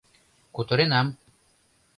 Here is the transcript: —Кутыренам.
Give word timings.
—Кутыренам. 0.55 1.07